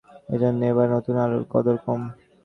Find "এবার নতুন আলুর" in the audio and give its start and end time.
0.71-1.43